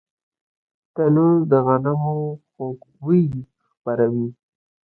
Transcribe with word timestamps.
تنور 0.93 1.37
د 1.51 1.53
غنمو 1.65 2.15
خوږ 2.51 2.79
بوی 3.01 3.23
خپروي 3.71 4.27